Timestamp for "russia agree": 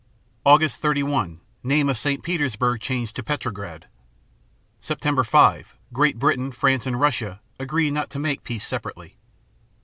6.99-7.91